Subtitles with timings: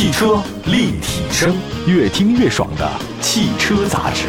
[0.00, 1.54] 汽车立体声，
[1.86, 4.28] 越听越爽的汽车杂志。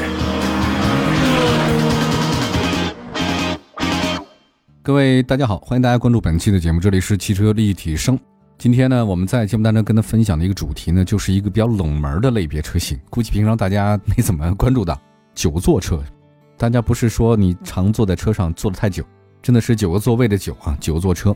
[4.84, 8.20] 各位大家好，欢迎大家关注本期的节目，这里是汽车立体声。
[8.58, 15.00] 今天呢，我们在节目当中跟大家分享的一个主题呢，就是一个比较冷门的类别车型，估计平常大家没怎么关注到
[15.34, 16.04] 九座车。
[16.58, 19.06] 大家不是说你常坐在车上坐的太久，
[19.42, 21.34] 真的是九个座位的九啊，九座车。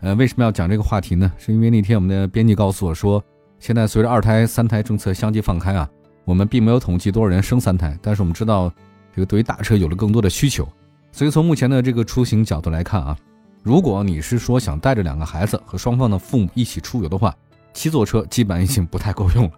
[0.00, 1.30] 呃，为什么要讲这个话题呢？
[1.36, 3.22] 是因为那天我们的编辑告诉我说，
[3.64, 5.88] 现在随着二胎、三胎政策相继放开啊，
[6.26, 8.70] 我们并没有统计多少人生三胎，但是我们知道
[9.16, 10.68] 这个对于大车有了更多的需求。
[11.10, 13.16] 所以从目前的这个出行角度来看啊，
[13.62, 17.34] 如果你是说想带着两个孩子和双方的父母一起出游的话，
[17.72, 19.52] 七座车基本已经不太够用了。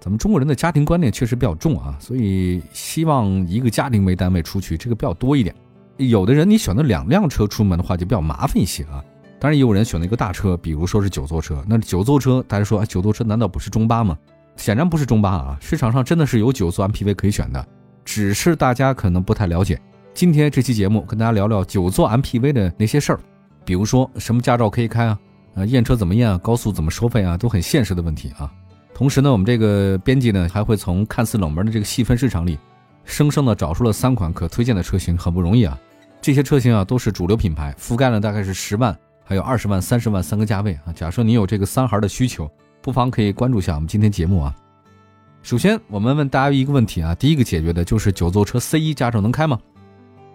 [0.00, 5.54] 咱们中国人的家庭观念确实比较重啊，所以希望一个家庭为单位出去，这个比较多一点。
[5.98, 9.04] 有的人你选择两辆车出门的话就比较麻烦一些啊。
[9.40, 11.64] 当然也有人选了一个大车，比如说是九座车。
[11.66, 14.16] 那九座车，大家说啊，九座车难道不是中巴吗？
[14.56, 15.58] 显然不是中巴啊。
[15.62, 17.66] 市场上真的是有九座 MPV 可以选的，
[18.04, 19.80] 只是大家可能不太了解。
[20.12, 23.20] 今天这期节目跟大家聊聊九座 MPV 的那些事儿，
[23.64, 25.18] 比如说什么驾照可以开啊，
[25.54, 28.52] 呃，验车怎么验啊，高速怎么收费啊，都很现实的问题啊。
[28.92, 32.58] 同时呢，我们这个编辑呢还会从看似冷门的这个细分市场里，
[33.06, 35.78] 生生的找出了三款可推荐的车型，很不容易啊。
[36.20, 38.94] 这些车型啊都是主流品牌，覆盖了大概是十万
[39.30, 40.92] 还有二十万、三十万三个价位啊。
[40.92, 42.50] 假设你有这个三孩的需求，
[42.82, 44.52] 不妨可以关注一下我们今天节目啊。
[45.40, 49.56] 首先，我们问大家一个问题啊，第一个解决的就是九座车 C1 驾照能开吗？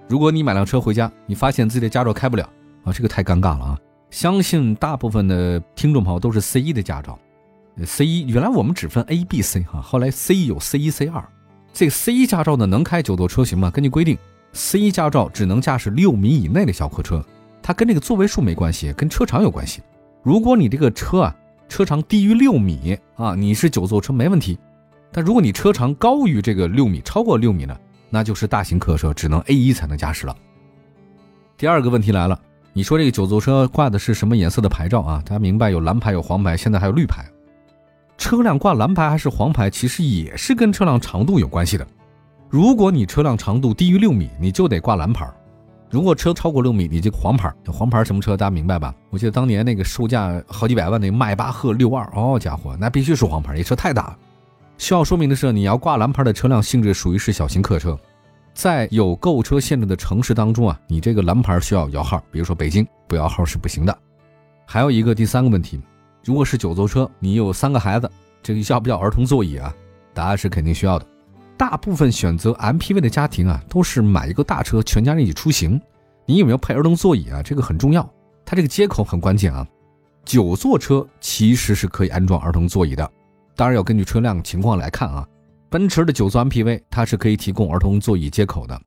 [0.07, 2.49] 如果你买辆车回家，你发现自己的驾照开不了
[2.85, 3.79] 啊，这个太尴尬了啊！
[4.11, 7.19] 相信大部分的听众朋友都是 C 一的驾照
[7.83, 11.21] ，C 一原来我们只分 A、B、C 哈，后来 C 一有 C 一、C 二，
[11.73, 13.69] 这 C 一驾照呢能开九座车型吗？
[13.69, 14.17] 根据规定
[14.53, 17.21] ，C 一驾照只能驾驶六米以内的小客车，
[17.65, 19.81] 它跟这个座位数没关系，跟车长有关系。
[20.21, 21.35] 如果你这个车啊
[21.67, 24.55] 车长低于六米啊，你是九座车没问题，
[25.11, 27.75] 但如果你车长高于这个六米，超过六米呢？
[28.11, 30.37] 那就是大型客车只能 A 一才能驾驶了。
[31.57, 32.39] 第二个问题来了，
[32.71, 35.23] 你说这个九座车挂的是什么颜色的牌照啊？
[35.25, 37.25] 大家明白有蓝牌有黄牌，现在还有绿牌。
[38.15, 41.87] 车辆挂蓝牌还是黄牌，其实也是跟车辆长度有关系的。
[42.47, 45.25] 如果你车辆长度低于六米，你就得挂蓝牌；
[45.95, 47.49] 如果车超过六米，你就黄牌。
[47.67, 48.35] 黄牌什么车？
[48.35, 48.93] 大家明白吧？
[49.11, 54.17] 我记得当年那个售价好几百万那迈巴赫六二，哦家伙，那必须是黄牌，这车太大了。
[54.77, 57.97] 需要说明的是，你要挂蓝牌的车辆性质属于是小型客车，
[58.53, 63.97] 在有购车限制的城市当中啊，你这个蓝牌需要摇号，比如说北京不摇号是不行的。
[64.65, 65.79] 还有一个第三个问题，
[66.25, 68.11] 如果是九座车，你有三个孩子，
[68.43, 69.73] 这个要不要儿童座椅啊？
[70.13, 71.05] 答案是肯定需要的。
[71.57, 75.79] 大部分选择 MPV 的家庭啊，都是买一个大车，全家人一起出行。
[76.25, 77.41] 你有没有配儿童座椅啊？
[77.41, 78.07] 这个很重要，
[78.45, 79.65] 它这个接口很关键啊。
[80.25, 83.09] 九座车其实是可以安装儿童座椅的。
[83.55, 85.25] 当然要根据车辆情况来看啊，
[85.69, 88.79] 奔驰的九座 MPV 它是可以提供儿童座椅接口的。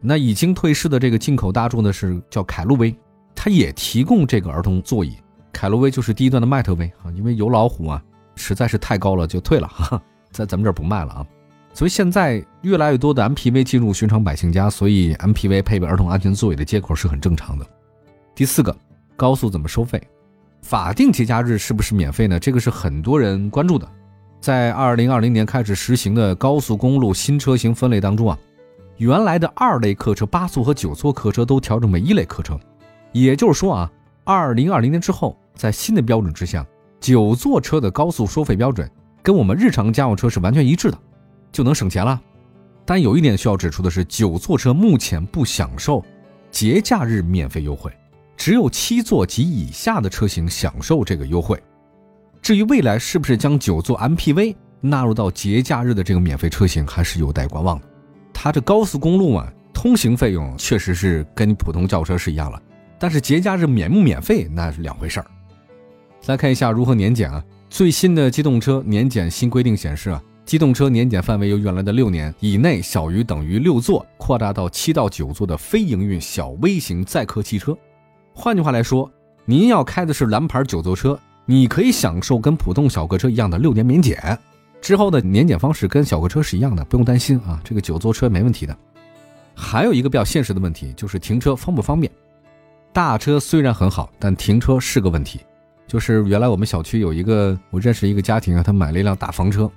[0.00, 2.94] 那已经退市的这个进口大众的是叫凯路威，
[3.34, 5.16] 它也提供这个儿童座椅。
[5.52, 8.00] 凯路威就是低端的迈特威啊，因为有老虎啊
[8.36, 11.26] 实在是太高了就退了，哈，在咱们这儿不卖了啊。
[11.74, 17.66] 所以现在越来越多的 MPV 进入寻常百姓家，所以 MPV 配备儿童安全座椅的接口是很正常的。
[18.32, 18.74] 第四个，
[19.16, 20.00] 高速怎么收费？
[20.62, 22.38] 法定节假日是不是免费呢？
[22.38, 23.86] 这个是很多人关注的。
[24.40, 28.38] 在二零二零年开始实行的高速公路新车型分类当中啊，
[28.98, 32.58] 原来的二类客车、八座和九座客车都调整为一类客车。
[33.10, 33.90] 也就是说啊，
[34.22, 36.64] 二零二零年之后，在新的标准之下，
[37.00, 38.88] 九座车的高速收费标准
[39.22, 40.98] 跟我们日常家用车是完全一致的，
[41.54, 42.20] 就能省钱了。
[42.84, 46.04] 但有一点需要指出的是，九座车目前不享受
[46.50, 47.90] 节假日免费优惠，
[48.36, 51.58] 只有七座及以下的车型享受这个优惠。
[52.42, 57.86] 至于未来是不是将九座 MPV 纳入到节假日的这个免费车型，还是有待观望的。
[58.34, 62.60] 它这高速公路啊，通行费用确实是跟普通轿车是一样了，
[62.98, 65.26] 但是节假日免不免费那是两回事儿。
[66.26, 67.42] 来看一下如何年检啊？
[67.70, 77.76] 最新的机动车年检新规定显示啊，机动车年检范围由原来的六年以内小于等于六座，扩大到七到九座的非营运小微型载客汽车。
[78.34, 79.10] 换句话来说，
[79.46, 81.18] 您要开的是蓝牌九座车。
[81.46, 84.38] 你可以享受跟普通小客车一样的六年免检，
[84.80, 88.74] 之后的年检方式跟小客车是一样的，不用担心啊，这个九座车没问题的。
[89.54, 92.10] 还有一个比较现实的问题就是停车方不方便。
[92.94, 95.40] 大车虽然很好，但停车是个问题。
[95.86, 99.70] 就是原来我们小区有一个我认识一个家庭啊，他买了一辆大房车，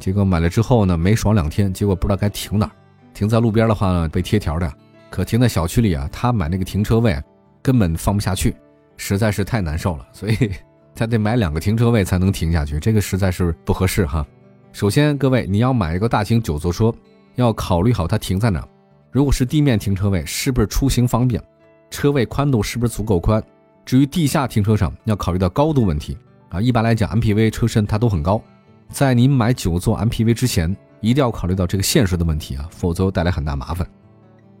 [0.00, 2.72] 结果买了之后呢，没爽两天，结果不知道该停哪儿。
[3.14, 4.68] 停在路边的话呢，被贴条的；
[5.10, 7.16] 可停在小区里啊，他买那个停车位
[7.62, 8.56] 根本放不下去，
[8.96, 10.50] 实在是太难受了，所以。
[10.92, 14.26] 他得买两个停车位才能停下去，这个实在是不合适哈。
[14.72, 16.92] 首先，各位你要买一个大型九座车，
[17.36, 18.66] 要考虑好它停在哪。
[19.10, 21.42] 如果是地面停车位，是不是出行方便？
[21.90, 23.42] 车位宽度是不是足够宽？
[23.86, 26.18] 至于地下停车场，要考虑到高度问题
[26.50, 26.60] 啊。
[26.60, 28.42] 一般来讲，MPV 车身它都很高，
[28.90, 33.86] 在您买九座 MPV 之前，一定要考虑到这个现实的问题啊，否则带来很大麻烦。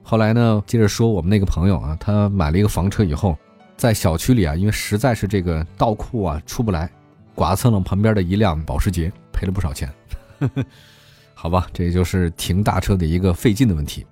[0.02, 3.36] 后来呢，接着说我们那个朋友啊，他买了一个房车以后，
[3.76, 6.90] 在小区里啊，因为实在是这个倒库啊出不来，
[7.34, 9.92] 剐蹭了旁边的一辆保时捷，赔了不少钱。
[11.34, 14.06] 好吧，这也就是停大车的一个费劲的问题。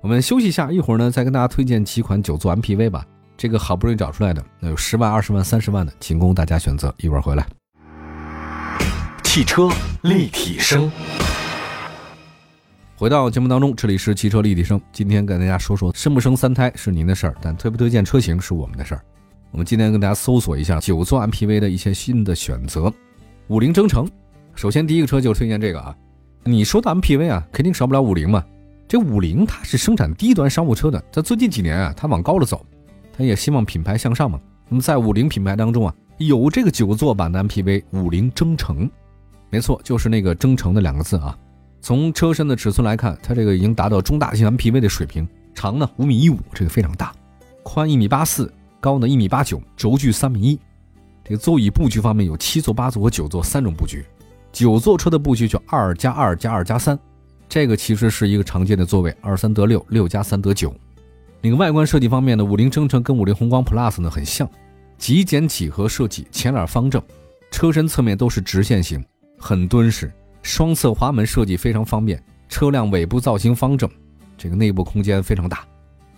[0.00, 3.06] 我们休息一下，一会儿呢再跟大家推荐几款九座 MPV 吧。
[3.36, 6.94] 这个好不容易找出来的，那有十万、二十万、三十万的，仅供大家选择。
[6.98, 7.46] 一会儿回来。
[9.32, 9.68] 汽车
[10.02, 10.90] 立体声，
[12.96, 14.80] 回到节目当中，这里是汽车立体声。
[14.92, 19.04] 今天跟大家说说，生不生三胎是您的事儿，但推不推荐车型是我们的事儿。
[19.52, 22.92] 我们今天跟大家搜索一下九座 MPV 的一些新的选择。
[23.46, 24.10] 五菱征程，
[24.56, 25.96] 首先第一个车就推荐这个啊。
[26.42, 28.44] 你说的 MPV 啊，肯定少不了五菱嘛。
[28.88, 32.66] 这五菱它是生产低端商务车的，在最近几年啊，它往高了走，
[33.16, 34.40] 它也希望品牌向上嘛。
[34.68, 38.90] 那么在五菱品牌当中啊，有这个九座版的 MPV 五菱征程，
[39.50, 41.36] 没错，就是那个征程的两个字啊。
[41.82, 47.12] 从车身的尺寸来看，它这个已经达到中大型 MPV 的水平，长呢五米一五，这个非常大，
[47.62, 50.58] 宽一米八四，高呢一米八九，轴距三米一。
[51.24, 54.04] 这个座椅布局方面有七座、八座和九座三种布局，
[54.52, 56.98] 九座车的布局就二加二加二加三。
[57.48, 60.74] 这个其实是一个常见的座位，二三得六，六加三得九。
[61.40, 64.48] 那个外观设计方面呢，五菱征程跟五菱宏光 Plus 呢很像，
[64.98, 67.02] 极简几何设计，前脸方正，
[67.50, 69.02] 车身侧面都是直线型，
[69.40, 70.12] 很敦实。
[70.42, 73.90] 双侧滑门设计非常方便，车辆尾部造型方正，
[74.38, 75.66] 这个内部空间非常大，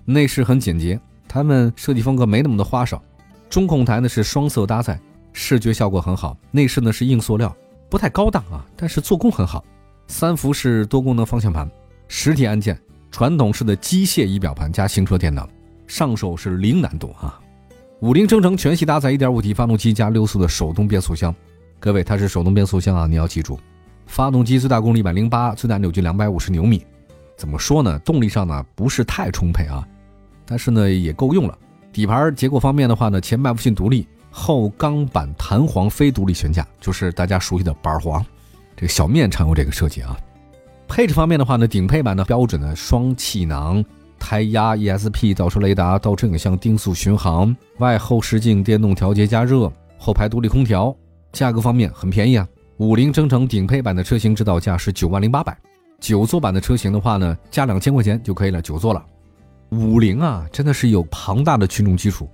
[0.05, 1.01] 内饰很简洁。
[1.27, 3.03] 他们设计风格没那么的花哨，
[3.49, 5.01] 中控台呢是双色搭载，
[5.33, 6.37] 视觉效果很好。
[6.51, 7.57] 内饰呢是硬塑料，
[7.89, 9.65] 不太高档啊，但是做工很好。
[10.09, 11.69] 三幅式多功能方向盘，
[12.07, 12.79] 实体按键，
[13.11, 15.49] 传统式的机械仪表盘加行车电脑，
[15.87, 17.41] 上手是零难度啊。
[18.01, 21.35] 五菱征程全系搭载 1.5T 发动机加六速的手动变速箱，
[21.83, 23.59] 各位它是手动变速箱啊，你要记住，
[24.07, 26.87] 发动机最大功率一百零八，最大扭矩两百五十牛米。
[27.37, 27.99] 怎么说呢？
[28.05, 29.85] 动力上呢不是太充沛啊，
[30.47, 31.59] 但是呢也够用了。
[31.93, 38.25] 底盘结构方面的话呢，前麦弗逊独立，后钢板弹簧非独立悬架，就是大家熟悉的板簧。
[38.77, 40.17] 这个小面常用这个设计啊，
[40.87, 43.85] 配置方面的话呢，顶配版的标准的双气囊、
[44.21, 49.69] 胎压、ESP、倒车雷达、倒车影像、定速巡航、外后视镜电动调节加热、
[49.99, 50.97] 后排独立空调。
[51.33, 52.47] 价格方面很便宜啊，
[52.77, 55.57] 五菱征程顶配版的车型指导价是九万零八百，
[55.99, 59.05] 九座版的车型的话呢，加两千块钱就可以了，九座了。
[59.71, 62.29] 五菱啊，真的是有庞大的群众基础，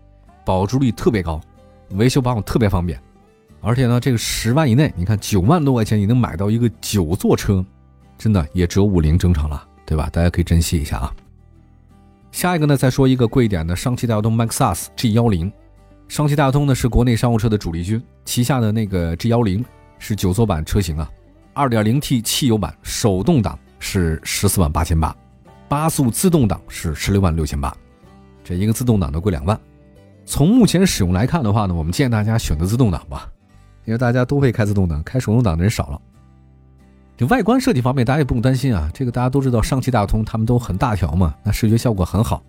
[0.45, 1.41] 保值率特别高，
[1.91, 3.01] 维修保养特别方便。
[3.61, 7.65] 而且呢，这个十万以内，你看九万多块钱你能买到一个九座车，
[8.17, 10.09] 真的也只有五菱征程了，对吧？
[10.13, 11.15] 大家可以珍惜一下啊。
[12.33, 15.53] 下一个呢，再说一个贵一点的上汽大通 MAXUS G 幺零。
[16.09, 19.65] 上汽大通呢是国内商务车的主力军，旗下的那个 G 幺零
[19.99, 21.09] 是九座版车型啊，
[21.53, 25.15] 二点零 T 汽油版手动挡是十四万八千八，
[25.69, 27.77] 八速自动挡是十六万六千八，
[28.43, 29.59] 这一个自动挡都贵两万。
[30.25, 33.31] 从目前使用来看的话呢，我们建议大家选择自动挡吧。
[33.85, 36.01] 因为大家都会开自动挡，开手动挡的人少了。
[37.17, 38.91] 就外观设计方面，大家也不用担心啊。
[38.93, 42.43] 这个大家都知道，上汽大通他们都很大条嘛，那视觉效果很好。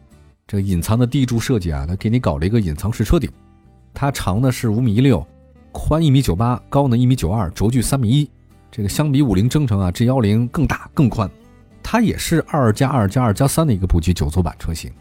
[0.45, 3.31] 这隐藏的地柱设计啊，它给你搞了一个隐藏式车顶。
[3.93, 5.25] 它长呢是五米一六，
[5.71, 8.29] 宽一米九八，高呢一米九二，轴距三米一。
[8.71, 11.29] 这个相比五菱征程啊，G 幺零更大更宽。
[11.81, 14.91] 它也是二加二加二加三的一个布局九座版车型，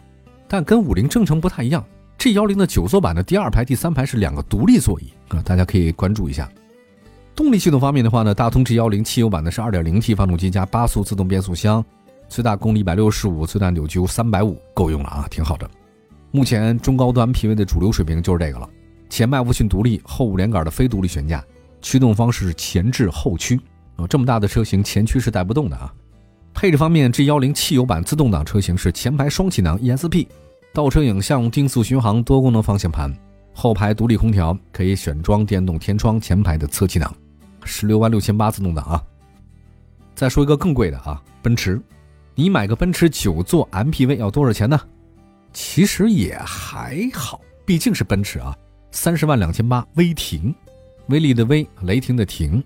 [0.49, 1.85] 但跟五菱征程不太一样。
[2.17, 6.51] G 幺零的九座版的第二排、第三排是两个独立座椅啊，大家可以关注一下。
[7.37, 11.85] 动力系统方面的话呢，大通 G 幺零汽油版的是二点零 T 发动机加八速自动变速箱，
[12.29, 15.71] 最大功率一百六十五，最大扭矩三百五，够用了啊，挺好的。
[16.31, 18.69] 目前中高端 MPV 的主流水平就是这个了。
[19.09, 21.45] 前麦弗逊独立，后五连杆的非独立悬架，
[21.81, 23.59] 驱动方式是前置后驱
[23.97, 25.93] 啊，这么大的车型前驱是带不动的啊。
[26.55, 30.27] 配置方面，G 幺零汽油版自动挡车型是前排双气囊 ESP。
[30.75, 33.13] 倒车影像、定速巡航、多功能方向盘，
[33.53, 37.13] 后排独立空调，可以选装电动天窗，前排的侧气囊，
[37.65, 39.03] 十六万六千八自动挡啊。
[40.15, 41.81] 再说一个更贵的啊，奔驰，
[42.35, 44.79] 你买个奔驰九座 MPV 要多少钱呢？
[45.53, 48.57] 其实也还好，毕竟是奔驰啊，
[48.91, 49.87] 三十万两千八。
[49.95, 50.55] 威霆，
[51.09, 52.63] 威力的威，雷霆的霆，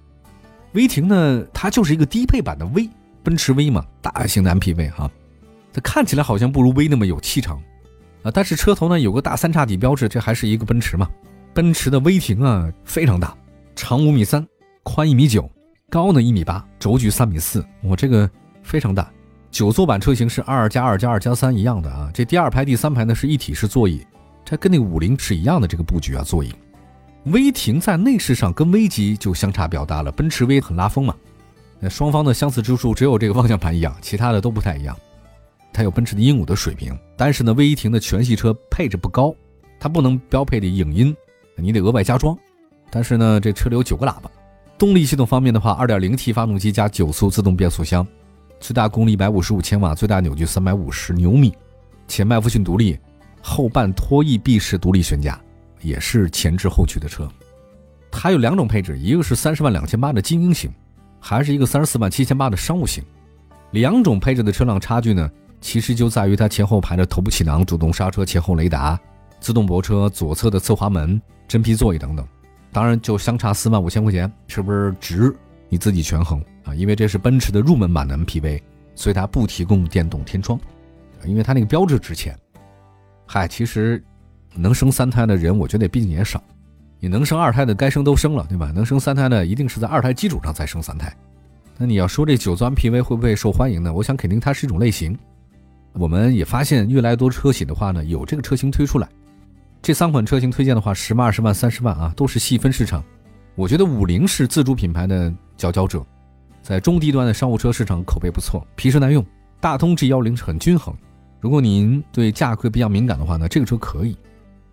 [0.72, 2.88] 威霆呢，它就是一个低配版的威，
[3.22, 5.10] 奔驰威嘛，大型的 MPV 哈，
[5.72, 7.60] 它看起来好像不如威那么有气场。
[8.22, 11.10] 啊，但是车头呢有个大三叉戟标志，这还是一个奔驰嘛？
[11.52, 13.36] 奔驰的威霆啊，非常大，
[13.74, 14.46] 长五米三，
[14.84, 15.50] 宽一米九，
[15.90, 18.30] 高呢一米八，轴距三米四，我这个
[18.62, 19.10] 非常大。
[19.50, 24.06] 九座版车型是二加二加二加三一样的啊，这第二排、第三排呢是一体式座椅，
[24.52, 26.52] 它跟那五菱是一样的这个布局啊，座椅。
[27.24, 31.16] 威霆在内饰上跟威级就相差比较大了，奔驰威很拉风嘛，
[31.80, 34.94] 那双方的相似之处只有这个方向盘一样，其他的都不太一样。
[35.72, 39.34] 它有奔驰的鹦鹉的水平，但是呢，威霆的全系车配置不高，
[39.80, 41.16] 它不能标配的影音，
[41.56, 42.36] 你得额外加装。
[42.90, 44.30] 但是呢，这车里有九个喇叭。
[44.76, 48.06] 动力系统方面的话，2.0T 发动机加九速自动变速箱，
[48.60, 51.54] 最大功率155千瓦，最大扭矩350牛米，
[52.06, 52.98] 前麦弗逊独立，
[53.42, 55.38] 后半拖曳闭式独立悬架。
[55.84, 57.28] 也是前置后驱的车，
[58.08, 60.72] 它有两种配置，一个是三十万两千八的精英型，
[61.18, 63.02] 还是一个三十四万七千八的商务型。
[63.72, 65.28] 两种配置的车辆差距呢，
[65.60, 68.96] 其实就在于它前后排的头部气囊、主动刹车、前后雷达、
[69.40, 72.24] 自动泊车、左侧的侧滑门、真皮座椅等等。
[72.70, 75.34] 当然，就相差四万五千块钱，是不是值？
[75.68, 76.72] 你自己权衡啊。
[76.76, 78.62] 因为这是奔驰的入门版的 MPV，
[78.94, 80.60] 所以它不提供电动天窗，
[81.24, 82.38] 因为它那个标志值钱。
[83.26, 84.02] 嗨，其实。
[84.54, 86.44] 能生三胎的人，我觉得毕竟也少。
[87.00, 88.70] 你能生二胎的，该生都生了，对吧？
[88.70, 91.10] 能生三胎的，一定是在二胎基础上再生三胎。
[91.78, 93.90] 那你要说这九座 MPV 会不会受欢迎呢？
[93.90, 95.18] 我想肯定它是一种类型。
[95.94, 99.08] 我们也发现越来越多车企的话呢，有这个车型推出来。
[99.80, 103.02] 这三款车型推荐的话，十万、二十万、三十万啊，都是细分市场。
[103.54, 106.04] 我觉得五菱是自主品牌的佼佼者，
[106.60, 109.24] 在中低端的商务车市场口碑不错，皮实耐用。
[109.60, 110.94] 大通 G 幺零是很均衡。
[111.42, 114.16] 如果您对价格比较敏感的话呢，这个车可以。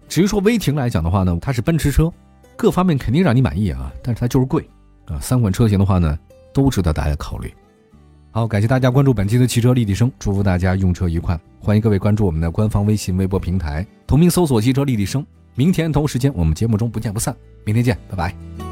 [0.07, 2.13] 至于说威霆来讲的话呢，它是奔驰车，
[2.55, 4.69] 各方面肯定让你满意啊，但是它就是贵
[5.07, 5.19] 啊。
[5.19, 6.15] 三款车型的话呢，
[6.53, 7.51] 都值得大家考虑。
[8.29, 11.39] 好，感谢大家关注本期的汽车立体声，祝福大家用车愉快。
[11.59, 15.25] 欢迎各位关注我们的官方微信、微博平台，同名搜索“汽车立体声”。
[15.55, 17.35] 明天同时间我们节目中不见不散。
[17.65, 18.68] 明天见，拜拜。